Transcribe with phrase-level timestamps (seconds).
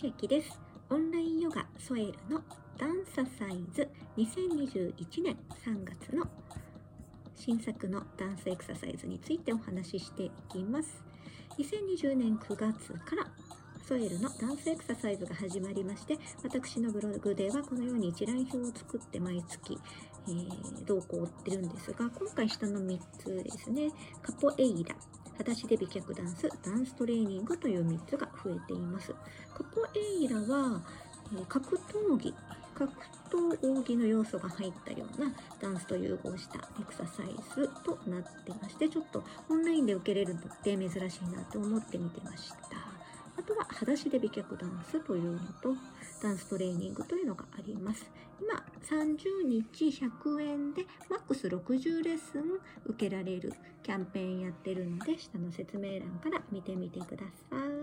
[0.00, 0.58] 千秋です。
[0.88, 2.40] オンラインヨガソエルの
[2.78, 3.86] ダンササイズ。
[4.16, 6.26] 2021年3月の
[7.36, 11.02] 新作のダンスエクササイズについてお話ししていきます。
[11.58, 13.30] 2020年9月から
[13.86, 19.78] ソエルのダンスエクササイズが始まりまして私のブログではこのように一覧表を作って毎月、
[20.28, 23.90] えー、動向を追ってるんですが今回下の3つですね
[24.22, 24.94] カポエイラ
[25.40, 29.14] 裸足で美脚ダンス、ダンストレーニングという3つが増えています。
[29.54, 30.82] カポエイラは、
[31.48, 32.34] 格闘技、
[32.74, 32.92] 格
[33.30, 42.56] 闘奥義の要素が入ったようなダンスと融合したエクササイズとなってまして、ちょっとオンラインで受けれるのって珍しいなと思って見てました。
[43.38, 45.74] あとは裸足で美脚ダンスというのと
[46.22, 48.04] ダンストレーニングというのがあります。
[48.90, 52.42] 30日100円でマックス60レッスン
[52.86, 53.52] 受けられる
[53.84, 57.79] キャンペーンやってるので下の説明欄から見てみてください。